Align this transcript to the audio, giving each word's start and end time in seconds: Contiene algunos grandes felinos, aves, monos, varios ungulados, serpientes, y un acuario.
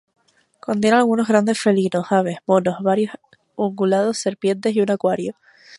Contiene 0.59 0.97
algunos 0.97 1.27
grandes 1.27 1.61
felinos, 1.61 2.07
aves, 2.11 2.37
monos, 2.47 2.81
varios 2.81 3.11
ungulados, 3.55 4.17
serpientes, 4.17 4.75
y 4.75 4.81
un 4.81 4.89
acuario. 4.89 5.35